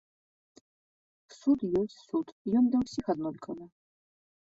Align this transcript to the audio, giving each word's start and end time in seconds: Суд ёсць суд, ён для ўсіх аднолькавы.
Суд 1.37 1.59
ёсць 1.83 1.99
суд, 2.07 2.35
ён 2.57 2.63
для 2.73 2.79
ўсіх 2.89 3.05
аднолькавы. 3.19 3.65